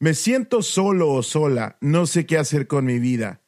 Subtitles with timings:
[0.00, 3.42] Me siento solo o sola, no sé qué hacer con mi vida.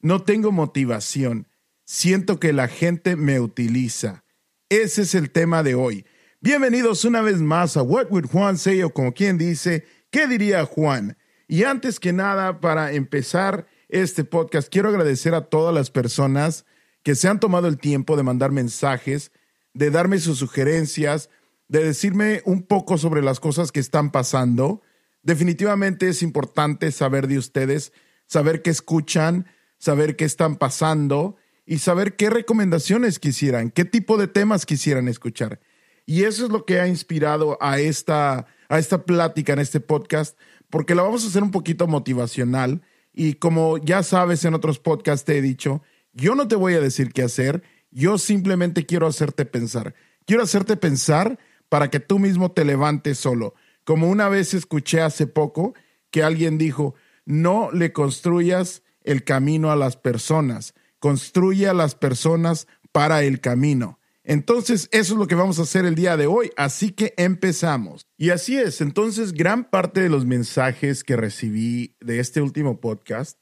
[0.00, 1.48] No tengo motivación.
[1.84, 4.24] Siento que la gente me utiliza.
[4.70, 6.06] Ese es el tema de hoy.
[6.40, 10.64] Bienvenidos una vez más a What Would Juan Say o como quien dice, ¿qué diría
[10.64, 11.18] Juan?
[11.46, 16.64] Y antes que nada, para empezar este podcast, quiero agradecer a todas las personas
[17.02, 19.30] que se han tomado el tiempo de mandar mensajes,
[19.74, 21.28] de darme sus sugerencias,
[21.68, 24.80] de decirme un poco sobre las cosas que están pasando
[25.22, 27.92] definitivamente es importante saber de ustedes,
[28.26, 29.46] saber qué escuchan,
[29.78, 31.36] saber qué están pasando
[31.66, 35.60] y saber qué recomendaciones quisieran, qué tipo de temas quisieran escuchar.
[36.06, 40.36] Y eso es lo que ha inspirado a esta, a esta plática en este podcast,
[40.70, 42.82] porque la vamos a hacer un poquito motivacional.
[43.12, 46.80] Y como ya sabes, en otros podcasts te he dicho, yo no te voy a
[46.80, 49.94] decir qué hacer, yo simplemente quiero hacerte pensar.
[50.26, 53.54] Quiero hacerte pensar para que tú mismo te levantes solo.
[53.84, 55.74] Como una vez escuché hace poco
[56.10, 56.94] que alguien dijo,
[57.24, 63.98] no le construyas el camino a las personas, construye a las personas para el camino.
[64.24, 68.06] Entonces, eso es lo que vamos a hacer el día de hoy, así que empezamos.
[68.16, 73.38] Y así es, entonces gran parte de los mensajes que recibí de este último podcast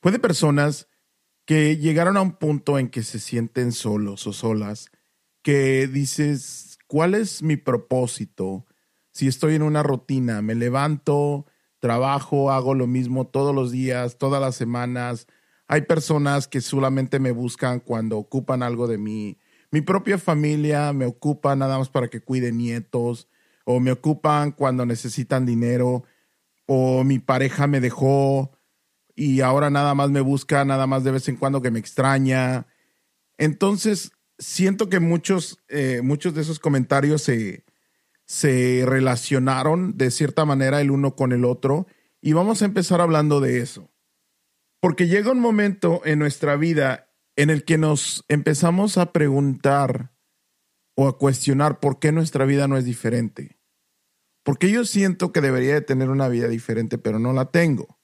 [0.00, 0.88] fue de personas
[1.44, 4.90] que llegaron a un punto en que se sienten solos o solas,
[5.42, 8.66] que dices, ¿cuál es mi propósito?
[9.12, 11.46] Si estoy en una rutina, me levanto,
[11.78, 15.26] trabajo, hago lo mismo todos los días, todas las semanas.
[15.68, 19.38] Hay personas que solamente me buscan cuando ocupan algo de mí.
[19.70, 23.28] Mi propia familia me ocupa nada más para que cuide nietos,
[23.64, 26.04] o me ocupan cuando necesitan dinero,
[26.66, 28.50] o mi pareja me dejó
[29.14, 32.66] y ahora nada más me busca, nada más de vez en cuando que me extraña.
[33.36, 37.64] Entonces, siento que muchos, eh, muchos de esos comentarios se,
[38.32, 41.86] se relacionaron de cierta manera el uno con el otro
[42.22, 43.92] y vamos a empezar hablando de eso.
[44.80, 50.14] Porque llega un momento en nuestra vida en el que nos empezamos a preguntar
[50.94, 53.58] o a cuestionar por qué nuestra vida no es diferente.
[54.44, 58.00] Porque yo siento que debería de tener una vida diferente, pero no la tengo.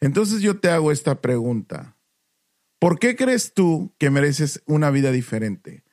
[0.00, 1.98] Entonces yo te hago esta pregunta.
[2.78, 5.84] ¿Por qué crees tú que mereces una vida diferente?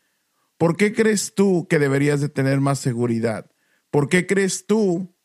[0.61, 3.49] ¿Por qué crees tú que deberías de tener más seguridad?
[3.89, 5.17] ¿Por qué crees tú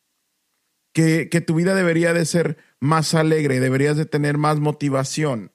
[0.95, 5.53] que, que tu vida debería de ser más alegre, deberías de tener más motivación?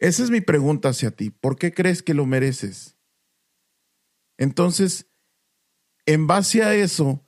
[0.00, 1.30] Esa es mi pregunta hacia ti.
[1.30, 2.98] ¿Por qué crees que lo mereces?
[4.36, 5.08] Entonces,
[6.06, 7.24] en base a eso,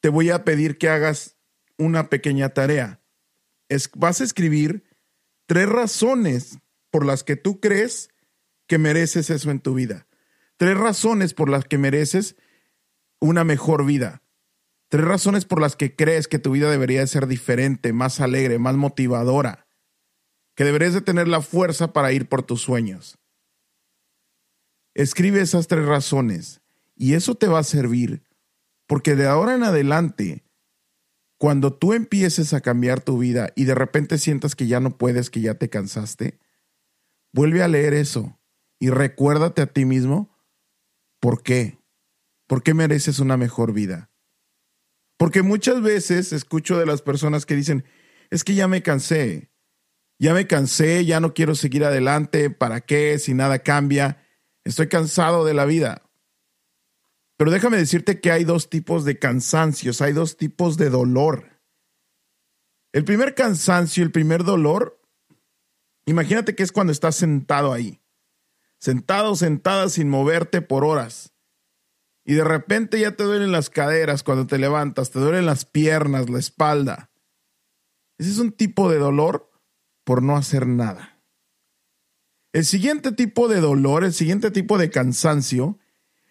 [0.00, 1.40] te voy a pedir que hagas
[1.76, 3.02] una pequeña tarea.
[3.96, 4.84] Vas a escribir
[5.46, 6.60] tres razones
[6.92, 8.11] por las que tú crees
[8.72, 10.06] que mereces eso en tu vida.
[10.56, 12.36] Tres razones por las que mereces
[13.20, 14.22] una mejor vida.
[14.88, 18.76] Tres razones por las que crees que tu vida debería ser diferente, más alegre, más
[18.76, 19.66] motivadora.
[20.54, 23.18] Que deberías de tener la fuerza para ir por tus sueños.
[24.94, 26.62] Escribe esas tres razones
[26.96, 28.22] y eso te va a servir
[28.86, 30.46] porque de ahora en adelante,
[31.36, 35.28] cuando tú empieces a cambiar tu vida y de repente sientas que ya no puedes,
[35.28, 36.38] que ya te cansaste,
[37.34, 38.38] vuelve a leer eso
[38.82, 40.36] y recuérdate a ti mismo
[41.20, 41.78] por qué.
[42.48, 44.10] ¿Por qué mereces una mejor vida?
[45.16, 47.84] Porque muchas veces escucho de las personas que dicen,
[48.30, 49.52] es que ya me cansé,
[50.18, 53.20] ya me cansé, ya no quiero seguir adelante, ¿para qué?
[53.20, 54.26] Si nada cambia,
[54.64, 56.02] estoy cansado de la vida.
[57.36, 61.60] Pero déjame decirte que hay dos tipos de cansancios, hay dos tipos de dolor.
[62.92, 65.00] El primer cansancio, el primer dolor,
[66.04, 68.01] imagínate que es cuando estás sentado ahí
[68.82, 71.32] sentado, sentada sin moverte por horas.
[72.24, 76.28] Y de repente ya te duelen las caderas cuando te levantas, te duelen las piernas,
[76.28, 77.12] la espalda.
[78.18, 79.52] Ese es un tipo de dolor
[80.02, 81.22] por no hacer nada.
[82.52, 85.78] El siguiente tipo de dolor, el siguiente tipo de cansancio,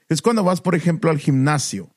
[0.09, 1.95] es cuando vas, por ejemplo, al gimnasio.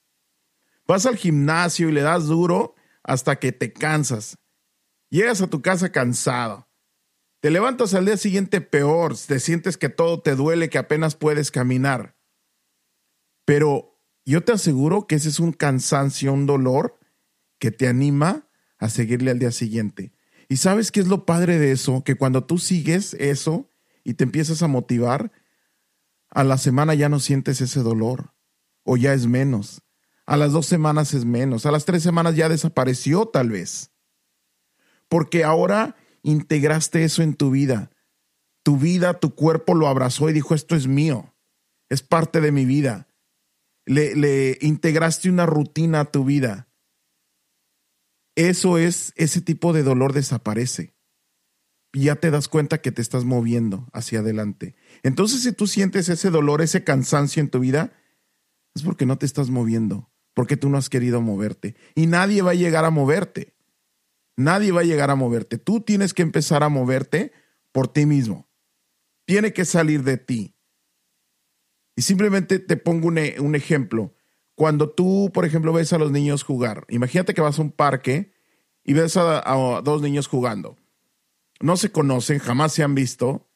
[0.86, 4.38] Vas al gimnasio y le das duro hasta que te cansas.
[5.10, 6.68] Llegas a tu casa cansado.
[7.44, 11.50] Te levantas al día siguiente peor, te sientes que todo te duele, que apenas puedes
[11.50, 12.16] caminar.
[13.44, 16.98] Pero yo te aseguro que ese es un cansancio, un dolor
[17.58, 18.48] que te anima
[18.78, 20.14] a seguirle al día siguiente.
[20.48, 22.02] ¿Y sabes qué es lo padre de eso?
[22.02, 23.68] Que cuando tú sigues eso
[24.04, 25.30] y te empiezas a motivar,
[26.30, 28.32] a la semana ya no sientes ese dolor
[28.84, 29.82] o ya es menos.
[30.24, 31.66] A las dos semanas es menos.
[31.66, 33.90] A las tres semanas ya desapareció tal vez.
[35.10, 37.90] Porque ahora integraste eso en tu vida.
[38.64, 41.34] Tu vida, tu cuerpo lo abrazó y dijo, esto es mío,
[41.88, 43.06] es parte de mi vida.
[43.86, 46.68] Le, integraste una rutina a tu vida.
[48.34, 50.94] eso es, ese tipo de dolor desaparece.
[51.92, 54.74] Y ya te das cuenta que te estás moviendo hacia adelante.
[55.04, 57.92] Entonces, si tú sientes ese dolor, ese cansancio en tu vida,
[58.74, 61.76] es porque no te estás moviendo, porque tú no has querido moverte.
[61.94, 63.53] Y nadie va a llegar a moverte.
[64.36, 65.58] Nadie va a llegar a moverte.
[65.58, 67.32] Tú tienes que empezar a moverte
[67.72, 68.48] por ti mismo.
[69.26, 70.54] Tiene que salir de ti.
[71.96, 74.14] Y simplemente te pongo un, e, ejemplo.
[74.54, 78.32] Cuando tú, por ejemplo, ves a los niños jugar, imagínate que vas a un parque
[78.84, 80.76] y ves a, dos niños jugando.
[81.60, 83.48] No se conocen, jamás se han visto,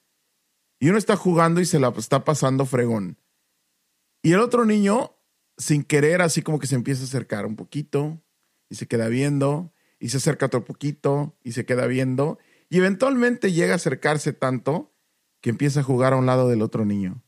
[0.80, 3.18] y uno está jugando y se la está pasando fregón.
[4.22, 5.16] Y el otro niño,
[5.56, 8.20] sin querer, así como que se empieza a acercar un poquito
[8.68, 13.52] y se queda viendo, y se acerca otro poquito y se queda viendo, y eventualmente
[13.52, 14.94] llega a acercarse tanto
[15.40, 17.22] que empieza a jugar a un lado del otro niño.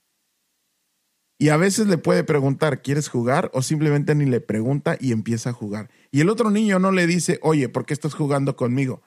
[1.39, 3.51] Y a veces le puede preguntar, ¿quieres jugar?
[3.55, 5.91] O simplemente ni le pregunta y empieza a jugar.
[6.11, 9.03] Y el otro niño no le dice, oye, ¿por qué estás jugando conmigo?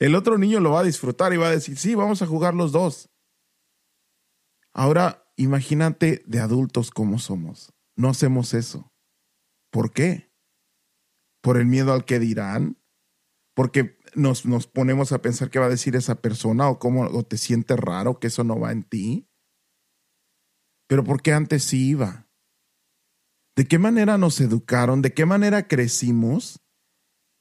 [0.00, 2.54] El otro niño lo va a disfrutar y va a decir, sí, vamos a jugar
[2.54, 3.10] los dos.
[4.72, 7.72] Ahora, imagínate de adultos cómo somos.
[7.94, 8.92] No hacemos eso.
[9.70, 10.27] ¿Por qué?
[11.40, 12.78] ¿Por el miedo al que dirán?
[13.54, 17.22] ¿Porque nos, nos ponemos a pensar qué va a decir esa persona o cómo o
[17.24, 19.28] te sientes raro que eso no va en ti?
[20.88, 22.26] pero porque antes sí iba.
[23.54, 25.02] ¿De qué manera nos educaron?
[25.02, 26.60] ¿De qué manera crecimos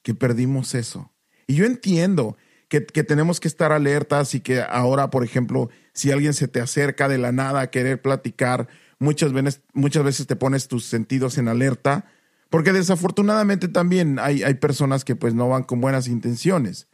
[0.04, 1.16] que perdimos eso?
[1.48, 6.34] Y yo entiendo que, tenemos que estar alertas y que ahora, por ejemplo, si alguien
[6.34, 8.68] se te acerca de la nada a querer platicar,
[9.00, 12.06] muchas veces, muchas veces te pones tus sentidos en alerta,
[12.50, 16.88] porque desafortunadamente también hay, hay personas que pues no van con buenas intenciones.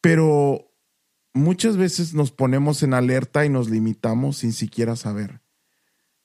[0.00, 0.70] Pero
[1.32, 5.42] muchas veces nos ponemos en alerta y nos limitamos sin siquiera saber,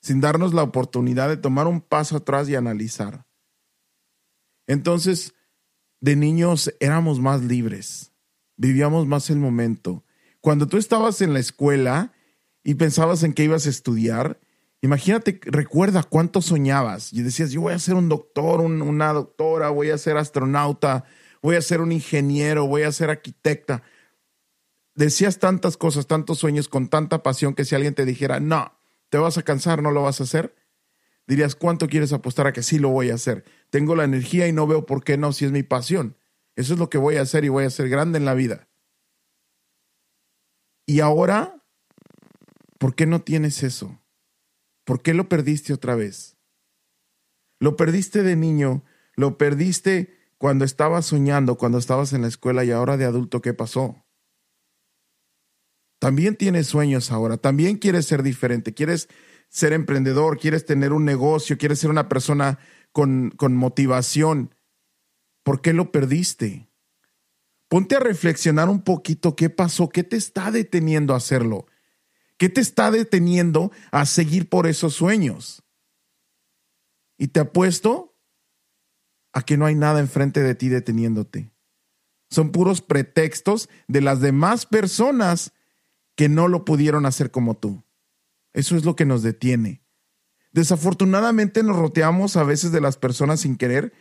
[0.00, 3.26] sin darnos la oportunidad de tomar un paso atrás y analizar.
[4.66, 5.34] Entonces,
[6.00, 8.12] de niños éramos más libres,
[8.56, 10.04] vivíamos más el momento.
[10.40, 12.12] Cuando tú estabas en la escuela
[12.62, 14.40] y pensabas en qué ibas a estudiar,
[14.86, 19.90] imagínate, recuerda cuánto soñabas y decías, yo voy a ser un doctor, una doctora, voy
[19.90, 21.04] a ser astronauta,
[21.42, 23.82] voy a ser un ingeniero, voy a ser arquitecta
[24.96, 28.72] decías tantas cosas, tantos sueños con tanta pasión que si alguien te dijera, no,
[29.10, 30.56] te vas a cansar, no lo vas a hacer,
[31.26, 33.44] dirías, ¿cuánto quieres apostar a que sí lo voy a hacer?
[33.70, 36.16] Tengo la energía y no veo por qué no, si es mi pasión.
[36.56, 38.68] Eso es lo que voy a hacer y voy a ser grande en la vida.
[40.86, 41.62] Y ahora,
[42.78, 44.00] ¿por qué no tienes eso?
[44.86, 46.38] ¿Por qué lo perdiste otra vez?
[47.58, 48.84] Lo perdiste de niño,
[49.16, 53.52] lo perdiste cuando estabas soñando, cuando estabas en la escuela y ahora de adulto, ¿qué
[53.52, 54.06] pasó?
[55.98, 59.08] También tienes sueños ahora, también quieres ser diferente, quieres
[59.48, 62.60] ser emprendedor, quieres tener un negocio, quieres ser una persona
[62.92, 64.54] con, con motivación.
[65.42, 66.70] ¿Por qué lo perdiste?
[67.68, 71.66] Ponte a reflexionar un poquito qué pasó, qué te está deteniendo a hacerlo,
[72.36, 75.62] qué te está deteniendo a seguir por esos sueños.
[77.18, 78.16] Y te apuesto
[79.32, 81.52] a que no hay nada enfrente de ti deteniéndote.
[82.30, 85.52] Son puros pretextos de las demás personas
[86.14, 87.84] que no lo pudieron hacer como tú.
[88.52, 89.82] Eso es lo que nos detiene.
[90.52, 93.92] Desafortunadamente nos rodeamos a veces de las personas sin querer,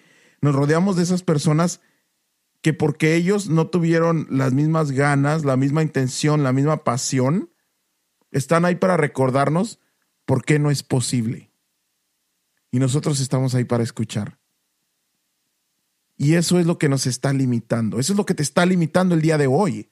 [0.42, 1.82] nos rodeamos de esas personas
[2.62, 7.52] que porque ellos no tuvieron las mismas ganas, la misma intención, la misma pasión,
[8.32, 9.80] están ahí para recordarnos
[10.26, 11.52] por qué no es posible.
[12.72, 14.40] Y nosotros estamos ahí para escuchar.
[16.18, 18.00] Y eso es lo que nos está limitando.
[18.00, 19.90] Eso es lo que te está limitando el día de hoy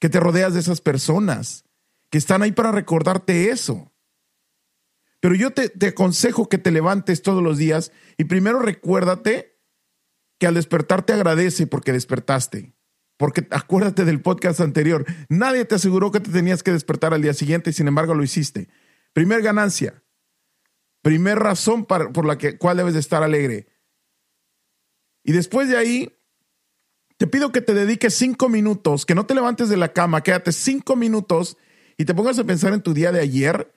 [0.00, 1.64] que te rodeas de esas personas
[2.08, 3.92] que están ahí para recordarte eso.
[5.20, 9.60] Pero yo te, aconsejo que te levantes todos los días y primero recuérdate
[10.38, 12.74] que al despertar te agradece porque despertaste.
[13.20, 17.34] Porque acuérdate del podcast anterior, nadie te aseguró que te tenías que despertar al día
[17.34, 18.70] siguiente y sin embargo lo hiciste.
[19.12, 20.02] Primer ganancia,
[21.02, 23.66] primer razón por la que, cual debes de estar alegre.
[25.22, 26.16] Y después de ahí,
[27.18, 30.50] te pido que te dediques cinco minutos, que no te levantes de la cama, quédate
[30.50, 31.58] cinco minutos
[31.98, 33.70] y te pongas a pensar en tu día de ayer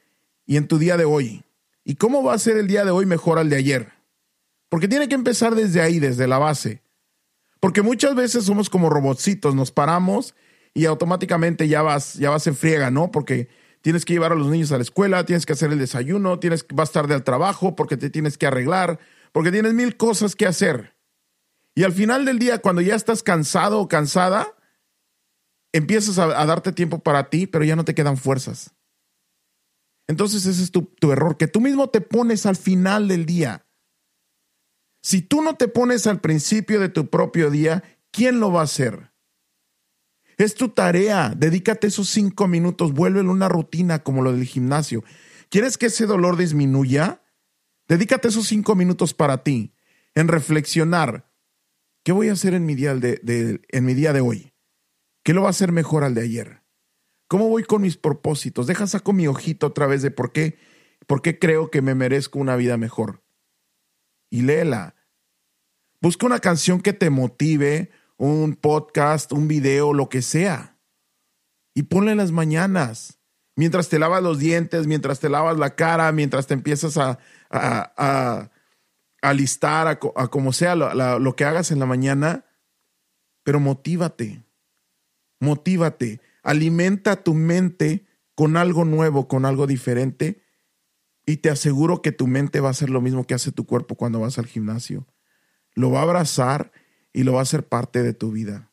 [0.45, 1.43] y en tu día de hoy.
[1.83, 3.91] ¿Y cómo va a ser el día de hoy mejor al de ayer?
[4.69, 6.82] Porque tiene que empezar desde ahí, desde la base.
[7.63, 10.35] Porque muchas veces somos como robotcitos, nos paramos
[10.73, 13.09] y automáticamente ya vas, ya vas en friega, ¿no?
[13.09, 13.47] Porque
[13.79, 16.65] tienes que llevar a los niños a la escuela, tienes que hacer el desayuno, tienes,
[16.73, 18.99] vas tarde al trabajo porque te tienes que arreglar,
[19.31, 20.97] porque tienes mil cosas que hacer.
[21.73, 24.57] Y al final del día, cuando ya estás cansado o cansada,
[25.71, 28.75] empiezas a, darte tiempo para ti, pero ya no te quedan fuerzas.
[30.09, 33.65] Entonces ese es tu, tu error, que tú mismo te pones al final del día.
[35.03, 38.63] Si tú no te pones al principio de tu propio día, ¿quién lo va a
[38.63, 39.11] hacer?
[40.37, 45.03] Es tu tarea, dedícate esos cinco minutos, vuélvelo una rutina como lo del gimnasio.
[45.49, 47.21] ¿Quieres que ese dolor disminuya?
[47.89, 49.75] Dedícate esos cinco minutos para ti,
[50.15, 51.29] en reflexionar.
[52.05, 54.53] ¿Qué voy a hacer en mi día de, en mi día de hoy?
[55.21, 56.63] ¿Qué lo va a hacer mejor al de ayer?
[57.27, 58.67] ¿Cómo voy con mis propósitos?
[58.67, 60.57] Deja saco mi ojito otra vez de por qué,
[61.07, 63.22] por qué creo que me merezco una vida mejor
[64.33, 64.95] y léela.
[66.01, 70.79] Busca una canción que te motive, un podcast, un video, lo que sea.
[71.75, 73.19] Y ponla en las mañanas.
[73.55, 77.19] Mientras te lavas los dientes, mientras te lavas la cara, mientras te empiezas a,
[77.51, 78.49] a, a,
[79.21, 82.43] a, como sea lo, lo que hagas en la mañana.
[83.43, 84.43] Pero motívate.
[85.39, 86.21] Motívate.
[86.41, 90.42] Alimenta tu mente con algo nuevo, con algo diferente
[91.25, 93.95] y te aseguro que tu mente va a hacer lo mismo que hace tu cuerpo
[93.95, 95.07] cuando vas al gimnasio.
[95.73, 96.71] Lo va a abrazar
[97.13, 98.71] y lo va a hacer parte de tu vida.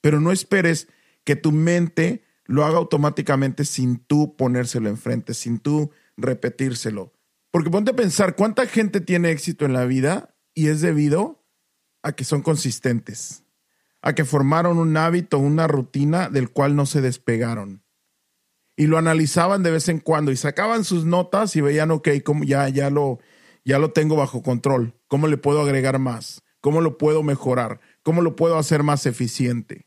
[0.00, 0.88] Pero no esperes
[1.24, 7.12] que tu mente lo haga automáticamente sin tú ponérselo enfrente, sin tú repetírselo.
[7.50, 10.36] Porque ponte a pensar, ¿cuánta gente tiene éxito en la vida?
[10.54, 11.44] Y es debido
[12.02, 13.44] a que son consistentes,
[14.02, 17.83] a que formaron un hábito, una rutina del cual no se despegaron
[18.76, 22.44] y lo analizaban de vez en cuando y sacaban sus notas y veían, ok, como
[22.44, 23.20] ya, ya, lo,
[23.64, 24.94] ya lo tengo bajo control.
[25.08, 26.42] ¿Cómo le puedo agregar más?
[26.60, 27.80] ¿Cómo lo puedo mejorar?
[28.02, 29.86] ¿Cómo lo puedo hacer más eficiente?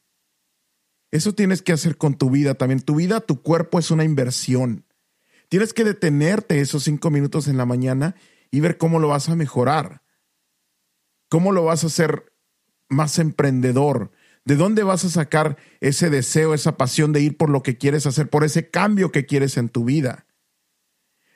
[1.11, 2.81] Eso tienes que hacer con tu vida también.
[2.81, 4.85] Tu vida, tu cuerpo es una inversión.
[5.49, 8.15] Tienes que detenerte esos cinco minutos en la mañana
[8.51, 10.03] y ver cómo lo vas a mejorar.
[11.29, 12.33] ¿Cómo lo vas a hacer
[12.89, 14.11] más emprendedor?
[14.47, 18.07] ¿De dónde vas a sacar ese deseo, esa pasión de ir por lo que quieres
[18.07, 20.25] hacer, por ese cambio que quieres en tu vida?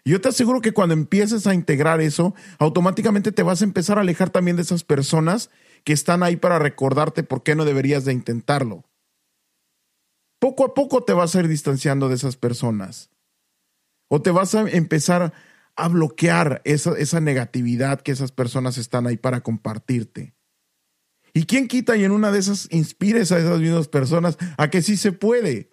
[0.06, 4.02] Yo te aseguro que cuando empieces a integrar eso, automáticamente te vas a empezar a
[4.02, 5.50] alejar también de esas personas
[5.84, 8.86] que están ahí para recordarte por qué no deberías de intentarlo.
[10.40, 13.10] Poco a poco te vas a ir distanciando de esas personas.
[14.08, 15.34] O te vas a empezar
[15.76, 20.34] a bloquear esa, esa negatividad que esas personas están ahí para compartirte.
[21.34, 24.82] ¿Y quién quita y en una de esas inspires a esas mismas personas a que
[24.82, 25.72] sí se puede?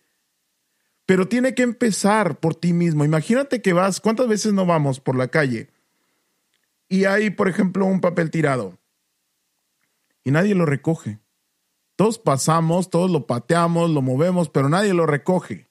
[1.06, 3.04] Pero tiene que empezar por ti mismo.
[3.04, 5.70] Imagínate que vas, ¿cuántas veces no vamos por la calle?
[6.88, 8.78] Y hay, por ejemplo, un papel tirado.
[10.22, 11.18] Y nadie lo recoge.
[11.96, 15.68] Todos pasamos, todos lo pateamos, lo movemos, pero nadie lo recoge.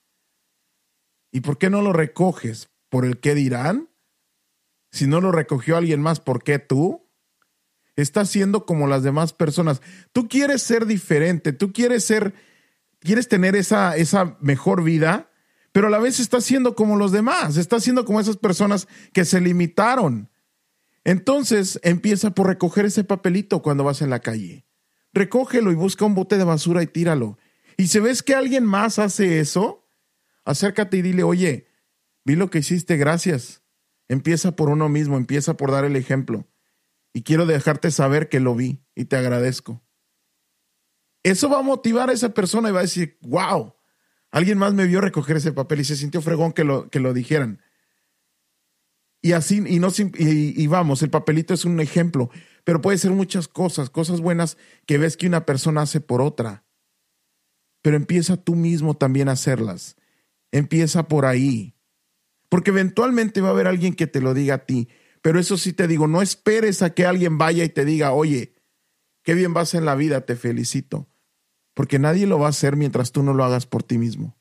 [1.32, 2.70] ¿Y por qué no lo recoges?
[2.90, 3.90] ¿Por el qué dirán?
[4.92, 7.07] Si no lo recogió alguien más, ¿por qué tú?
[7.98, 9.82] Estás siendo como las demás personas.
[10.14, 12.34] Tú quieres ser diferente, tú quieres ser,
[13.00, 15.32] quieres tener esa, esa mejor vida,
[15.72, 19.26] pero a la vez estás siendo como los demás, estás siendo como esas personas que
[19.26, 20.30] se limitaron.
[21.04, 24.66] Entonces empieza por recoger ese papelito cuando vas en la calle.
[25.14, 27.38] Recógelo y busca un bote de basura y tíralo.
[27.78, 29.88] Y si ves que alguien más hace eso,
[30.46, 31.68] acércate y dile, oye,
[32.26, 33.64] vi lo que hiciste, gracias.
[34.08, 36.48] Empieza por uno mismo, empieza por dar el ejemplo
[37.14, 39.84] y quiero dejarte saber que lo vi y te agradezco.
[41.24, 43.76] Eso va a motivar a esa persona y va a decir, wow,
[44.32, 47.14] alguien más me vio recoger ese papel y se sintió fregón que lo, que lo
[47.14, 47.62] dijeran.
[49.22, 52.30] Y así, y, no, y, y vamos, el papelito es un ejemplo,
[52.64, 56.66] pero puede ser muchas cosas, cosas buenas que ves que una persona hace por otra.
[57.82, 59.96] Pero empieza tú mismo también a hacerlas.
[60.52, 61.76] Empieza por ahí.
[62.50, 64.90] Porque eventualmente va a haber alguien que te lo diga a ti.
[65.22, 68.54] Pero eso sí te digo, no esperes a que alguien vaya y te diga, oye,
[69.24, 71.10] qué bien vas en la vida, te felicito.
[71.74, 74.38] Porque nadie lo va a hacer mientras tú no lo hagas por ti mismo.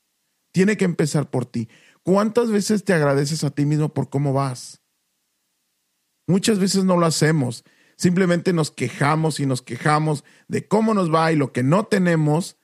[0.51, 1.69] Tiene que empezar por ti.
[2.03, 4.81] ¿Cuántas veces te agradeces a ti mismo por cómo vas?
[6.25, 7.63] Muchas veces no lo hacemos.
[7.95, 12.57] Simplemente nos quejamos y nos quejamos de cómo nos va y lo que no tenemos,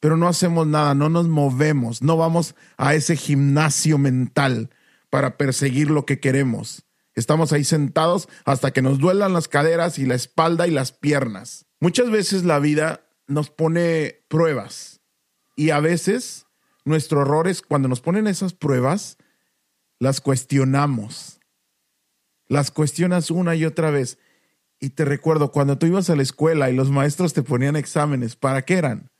[0.00, 4.70] pero no hacemos nada, no nos movemos, no vamos a ese gimnasio mental
[5.10, 6.86] para perseguir lo que queremos.
[7.14, 11.66] Estamos ahí sentados hasta que nos duelan las caderas y la espalda y las piernas.
[11.80, 15.00] Muchas veces la vida nos pone pruebas
[15.56, 16.46] y a veces
[16.84, 19.18] nuestro error es cuando nos ponen esas pruebas,
[19.98, 21.40] las cuestionamos.
[22.48, 24.18] Las cuestionas una y otra vez.
[24.80, 28.34] Y te recuerdo, cuando tú ibas a la escuela y los maestros te ponían exámenes,
[28.34, 29.10] ¿para qué eran?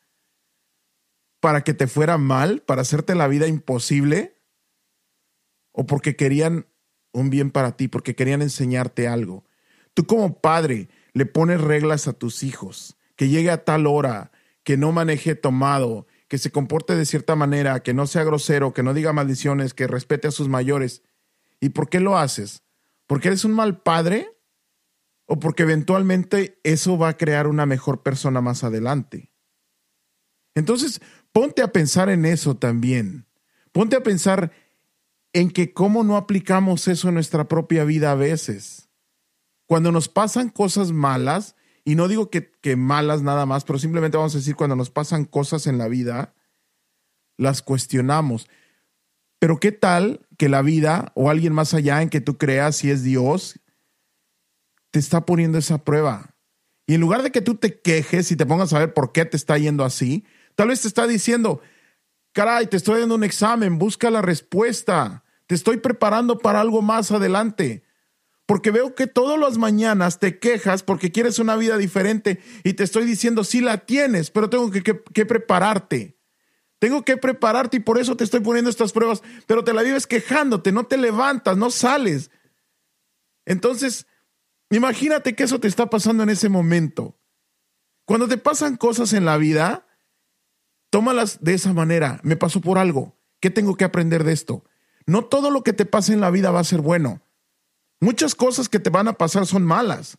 [1.40, 2.62] ¿Para que te fuera mal?
[2.62, 4.42] ¿Para hacerte la vida imposible?
[5.70, 6.66] ¿O porque querían
[7.12, 9.44] un bien para ti, porque querían enseñarte algo.
[9.94, 14.32] Tú como padre le pones reglas a tus hijos, que llegue a tal hora,
[14.64, 18.82] que no maneje tomado, que se comporte de cierta manera, que no sea grosero, que
[18.82, 21.02] no diga maldiciones, que respete a sus mayores.
[21.60, 22.62] ¿Y por qué lo haces?
[23.06, 24.32] ¿Porque eres un mal padre?
[25.26, 29.32] o porque eventualmente eso va a crear una mejor persona más adelante.
[30.54, 31.00] Entonces,
[31.32, 33.26] ponte a pensar en eso también.
[33.72, 34.52] Ponte a pensar
[35.32, 38.88] en que cómo no aplicamos eso en nuestra propia vida a veces.
[39.66, 44.34] Cuando nos pasan cosas malas, y no digo que, malas nada más, pero simplemente vamos
[44.34, 46.34] a decir cuando nos pasan cosas en la vida,
[47.36, 48.48] las cuestionamos.
[49.38, 52.90] Pero ¿qué tal que la vida o alguien más allá en que tú creas, si
[52.90, 53.58] es Dios,
[54.90, 56.36] te está poniendo esa prueba?
[56.86, 59.24] Y en lugar de que tú te quejes y te pongas a ver por qué
[59.24, 60.24] te está yendo así,
[60.54, 61.60] tal vez te está diciendo,
[62.32, 67.10] caray, te estoy dando un examen, busca la respuesta, te estoy preparando para algo más
[67.10, 67.84] adelante.
[68.46, 72.84] Porque veo que todas las mañanas te quejas porque quieres una vida diferente y te
[72.84, 76.18] estoy diciendo, sí la tienes, pero tengo que, que prepararte.
[76.78, 80.08] Tengo que prepararte y por eso te estoy poniendo estas pruebas, pero te la vives
[80.08, 82.32] quejándote, no te levantas, no sales.
[83.46, 84.06] Entonces,
[84.68, 87.16] imagínate que eso te está pasando en ese momento.
[88.04, 89.86] Cuando te pasan cosas en la vida,
[90.92, 92.20] tómalas de esa manera.
[92.22, 93.16] Me pasó por algo.
[93.40, 94.64] ¿Qué tengo que aprender de esto?
[95.06, 97.22] No todo lo que te pase en la vida va a ser bueno.
[98.00, 100.18] Muchas cosas que te van a pasar son malas,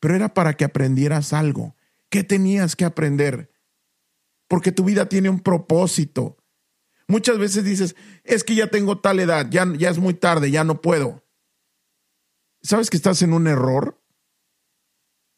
[0.00, 1.74] pero era para que aprendieras algo.
[2.10, 3.54] ¿Qué tenías que aprender?
[4.48, 6.36] porque tu vida tiene un propósito.
[7.08, 10.64] Muchas veces dices, es que ya tengo tal edad, ya, ya es muy tarde, ya
[10.64, 11.24] no puedo.
[12.62, 14.00] ¿Sabes que estás en un error?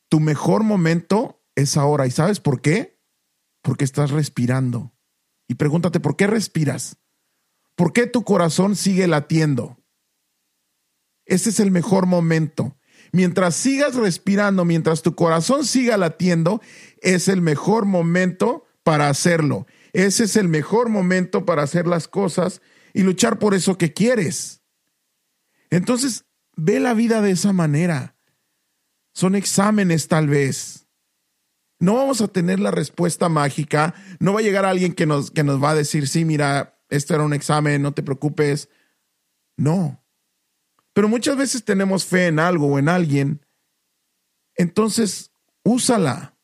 [0.08, 2.06] Tu mejor momento es ahora.
[2.06, 2.95] ¿Y sabes por qué?
[3.66, 4.94] Porque estás respirando.
[5.48, 6.98] Y pregúntate, ¿por qué respiras?
[7.74, 9.82] ¿Por qué tu corazón sigue latiendo?
[11.24, 12.78] Ese es el mejor momento.
[13.10, 16.62] Mientras sigas respirando, mientras tu corazón siga latiendo,
[17.02, 19.66] es el mejor momento para hacerlo.
[19.92, 22.62] Ese es el mejor momento para hacer las cosas
[22.94, 24.62] y luchar por eso que quieres.
[25.70, 28.16] Entonces, ve la vida de esa manera.
[29.12, 30.85] Son exámenes tal vez.
[31.78, 33.94] No vamos a tener la respuesta mágica.
[34.18, 37.14] No va a llegar alguien que nos, que nos va a decir, sí, mira, esto
[37.14, 38.68] era un examen, no te preocupes.
[39.56, 40.02] No.
[40.92, 43.44] Pero muchas veces tenemos fe en algo o en alguien.
[44.54, 46.38] Entonces, úsala.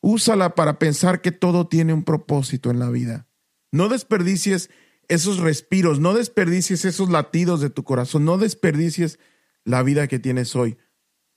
[0.00, 3.28] Úsala para pensar que todo tiene un propósito en la vida.
[3.70, 4.70] No desperdicies
[5.08, 9.18] esos respiros, no desperdicies esos latidos de tu corazón, no desperdicies
[9.64, 10.78] la vida que tienes hoy,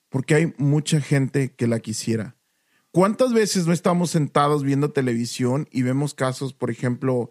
[0.09, 2.37] porque hay mucha gente que la quisiera.
[2.95, 7.29] ¿Cuántas veces no estamos sentados viendo televisión y vemos casos, por ejemplo,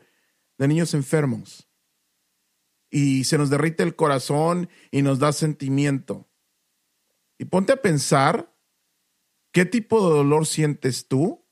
[0.58, 1.70] de niños enfermos?
[2.90, 6.28] Y se nos derrite el corazón y nos da sentimiento.
[7.38, 8.54] Y ponte a pensar
[9.52, 11.46] ¿Qué tipo de dolor sientes tú?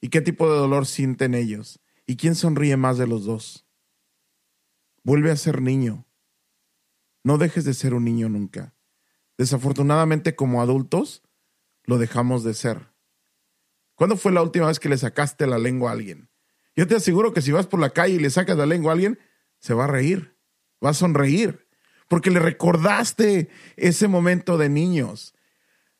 [0.00, 1.82] ¿Y qué tipo de dolor sienten ellos?
[2.06, 3.68] ¿Y quién sonríe más de los dos?
[5.02, 6.06] Vuelve a ser niño.
[7.24, 8.74] No dejes de ser un niño nunca.
[9.36, 11.22] Desafortunadamente como adultos,
[11.84, 12.97] lo dejamos de ser.
[13.98, 16.30] ¿Cuándo fue la última vez que le sacaste la lengua a alguien?
[16.76, 18.94] Yo te aseguro que si vas por la calle y le sacas la lengua a
[18.94, 19.18] alguien,
[19.58, 20.38] se va a reír,
[20.82, 21.66] va a sonreír,
[22.06, 25.34] porque le recordaste ese momento de niños.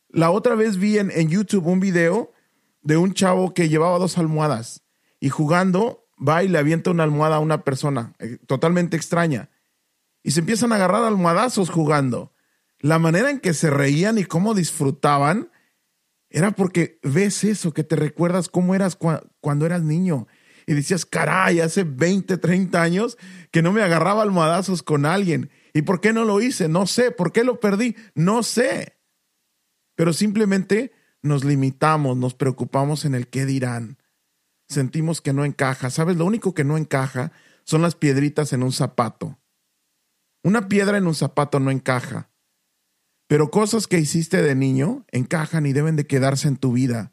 [0.09, 2.33] La otra vez vi en, YouTube un video
[2.83, 4.85] de un chavo que llevaba dos almohadas
[5.19, 9.51] y jugando va y le avienta una almohada a una persona eh, totalmente extraña
[10.23, 12.33] y se empiezan a agarrar almohadazos jugando.
[12.79, 15.51] La manera en que se reían y cómo disfrutaban
[16.31, 18.99] era porque ves eso, que te recuerdas cómo eras
[19.41, 20.27] cuando eras niño
[20.67, 23.17] y decías, caray, hace 20, 30 años
[23.51, 25.51] que no me agarraba almohadazos con alguien.
[25.73, 26.69] ¿Y por qué no lo hice?
[26.69, 27.11] No sé.
[27.11, 27.97] ¿Por qué lo perdí?
[28.15, 28.99] No sé
[29.99, 33.99] pero simplemente nos limitamos, nos preocupamos en el qué dirán.
[34.69, 35.91] Sentimos que no encaja.
[35.91, 36.17] ¿Sabes?
[36.17, 37.33] Lo único que no encaja
[37.65, 39.41] son las piedritas en un zapato.
[40.45, 42.31] Una piedra en un zapato no encaja.
[43.29, 47.13] Pero cosas que hiciste de niño encajan y deben de quedarse en tu vida.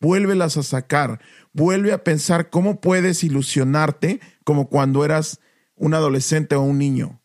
[0.00, 1.20] Vuélvelas a sacar.
[1.52, 5.40] Vuelve a pensar cómo puedes ilusionarte como cuando eras
[5.74, 7.22] un adolescente o un niño.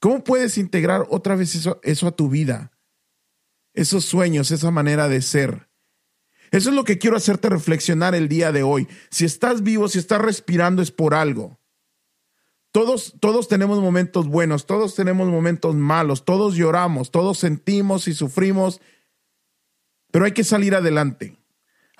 [0.00, 2.72] ¿Cómo puedes integrar otra vez eso, eso a tu vida?
[3.78, 5.68] esos sueños, esa manera de ser.
[6.50, 8.88] Eso es lo que quiero hacerte reflexionar el día de hoy.
[9.10, 11.57] Si estás vivo, si estás respirando, es por algo.
[12.72, 18.80] Todos, todos tenemos momentos buenos, todos tenemos momentos malos, todos lloramos, todos sentimos y sufrimos,
[20.10, 21.38] pero hay que salir adelante.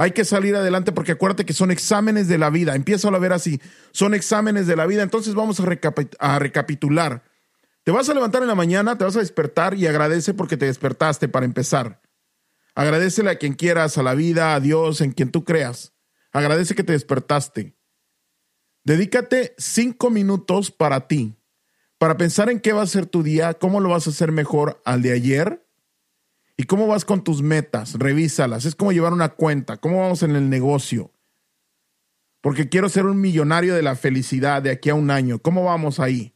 [0.00, 2.76] Hay que salir adelante porque acuérdate que son exámenes de la vida.
[2.76, 3.60] Empieza a ver así.
[3.90, 5.02] Son exámenes de la vida.
[5.02, 5.64] Entonces vamos a,
[6.20, 7.24] a recapitular.
[7.82, 10.66] Te vas a levantar en la mañana, te vas a despertar y agradece porque te
[10.66, 12.00] despertaste para empezar.
[12.76, 15.94] Agradecele a quien quieras, a la vida, a Dios, en quien tú creas.
[16.30, 17.77] Agradece que te despertaste.
[18.88, 21.36] Dedícate cinco minutos para ti,
[21.98, 24.80] para pensar en qué va a ser tu día, cómo lo vas a hacer mejor
[24.86, 25.62] al de ayer.
[26.56, 27.96] ¿Y cómo vas con tus metas?
[27.98, 28.64] Revísalas.
[28.64, 29.76] Es como llevar una cuenta.
[29.76, 31.12] ¿Cómo vamos en el negocio?
[32.40, 35.38] Porque quiero ser un millonario de la felicidad de aquí a un año.
[35.38, 36.34] ¿Cómo vamos ahí?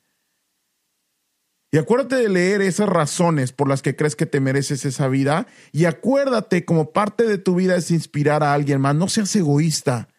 [1.71, 5.47] Y acuérdate de leer esas razones por las que crees que te mereces esa vida.
[5.73, 8.95] Y acuérdate como parte de tu vida es inspirar a alguien más.
[8.95, 10.12] No seas egoísta.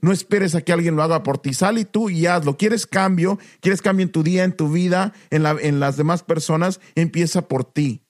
[0.00, 1.54] No esperes a que alguien lo haga por ti.
[1.54, 2.56] Sal y tú y hazlo.
[2.56, 3.38] ¿Quieres cambio?
[3.60, 6.80] ¿Quieres cambio en tu día, en tu vida, en, la, en las demás personas?
[6.94, 8.04] Empieza por ti.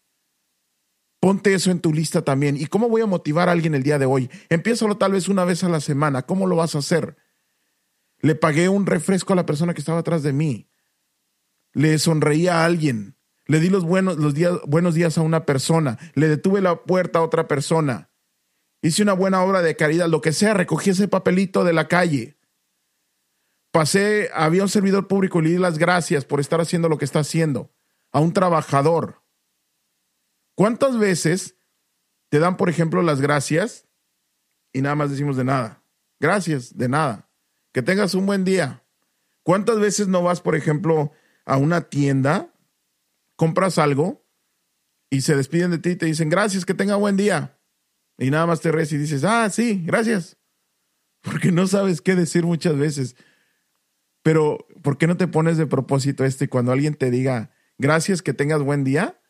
[1.21, 2.57] Ponte eso en tu lista también.
[2.57, 4.31] ¿Y cómo voy a motivar a alguien el día de hoy?
[4.49, 6.23] Empiézalo tal vez una vez a la semana.
[6.23, 7.17] ¿Cómo lo vas a hacer?
[8.21, 10.69] Le pagué un refresco a la persona que estaba atrás de mí
[11.73, 16.29] le sonreí a alguien, le di los buenos, días, buenos días a una persona, le
[16.29, 18.11] detuve la puerta a otra persona,
[18.83, 22.39] hice una buena obra de caridad, lo que sea, recogí ese papelito de la calle.
[23.71, 27.05] Pasé, había un servidor público y le di las gracias por estar haciendo lo que
[27.05, 27.71] está haciendo,
[28.13, 29.23] a un trabajador.
[30.55, 31.57] ¿Cuántas veces
[32.31, 33.87] te dan, por ejemplo, las gracias
[34.73, 35.83] y nada más decimos de nada?
[36.19, 37.29] Gracias, de nada.
[37.73, 38.83] Que tengas un buen día.
[39.43, 41.13] ¿Cuántas veces no vas, por ejemplo,
[41.49, 42.53] a una tienda,
[43.35, 44.27] compras algo
[45.11, 47.58] y se despiden de ti y te dicen gracias, que tenga buen día.
[48.19, 50.37] Y nada más te res y dices, ah, sí, gracias.
[51.23, 53.17] Porque no sabes qué decir muchas veces.
[54.23, 58.35] Pero, ¿por qué no te pones de propósito este cuando alguien te diga, gracias, que
[58.35, 59.21] tengas buen día?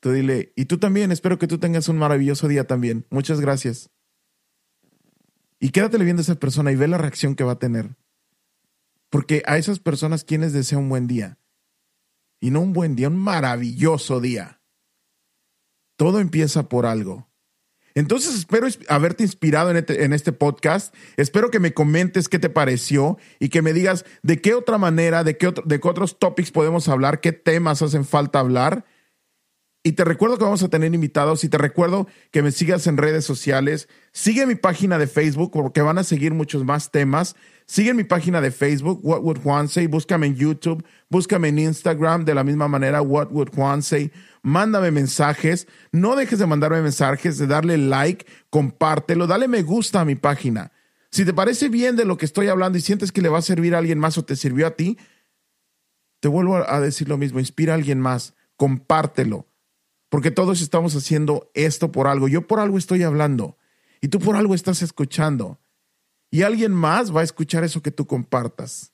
[0.00, 3.06] Tú dile, y tú también, espero que tú tengas un maravilloso día también.
[3.10, 3.90] Muchas gracias.
[5.60, 7.96] Y quédatele viendo a esa persona y ve la reacción que va a tener.
[9.08, 11.38] Porque a esas personas, quienes desean un buen día?
[12.42, 14.60] y no un buen día, un maravilloso día.
[15.96, 17.30] Todo empieza por algo.
[17.94, 20.94] Entonces espero haberte inspirado en este, en este, podcast.
[21.16, 25.24] Espero que me comentes qué te pareció y que me digas de qué otra manera,
[25.24, 28.84] de qué, de qué otros topics podemos hablar, qué temas hacen falta hablar.
[29.84, 32.96] Y te recuerdo que vamos a tener invitados y te recuerdo que me sigas en
[32.96, 33.88] redes sociales.
[34.12, 37.34] Sigue mi página de Facebook porque van a seguir muchos más temas.
[37.66, 39.88] Sigue mi página de Facebook, What Would Juan Say.
[39.88, 44.12] Búscame en YouTube, búscame en Instagram de la misma manera, What Would Juan Say.
[44.42, 45.68] Mándame mensajes.
[45.92, 50.72] No dejes de mandarme mensajes, de darle like, compártelo, dale me gusta a mi página.
[51.10, 53.42] Si te parece bien de lo que estoy hablando y sientes que le va a
[53.42, 54.98] servir a alguien más o te sirvió a ti,
[56.20, 59.48] te vuelvo a decir lo mismo, inspira a alguien más, compártelo.
[60.08, 62.28] Porque todos estamos haciendo esto por algo.
[62.28, 63.56] Yo por algo estoy hablando
[64.00, 65.60] y tú por algo estás escuchando
[66.30, 68.92] y alguien más va a escuchar eso que tú compartas.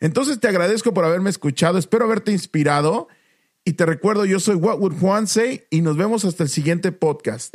[0.00, 3.08] Entonces te agradezco por haberme escuchado, espero haberte inspirado
[3.68, 6.90] y te recuerdo, yo soy What Would Juan Say y nos vemos hasta el siguiente
[6.90, 7.54] podcast.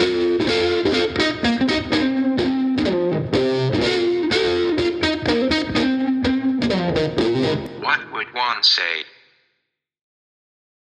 [7.82, 9.12] What would Juan say?